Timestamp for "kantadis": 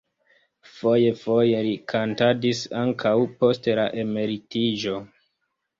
1.95-2.65